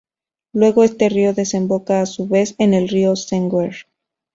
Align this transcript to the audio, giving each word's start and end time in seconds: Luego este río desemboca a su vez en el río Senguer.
Luego 0.53 0.83
este 0.83 1.09
río 1.09 1.35
desemboca 1.35 2.01
a 2.01 2.07
su 2.07 2.27
vez 2.27 2.55
en 2.57 2.73
el 2.73 2.89
río 2.89 3.15
Senguer. 3.15 3.85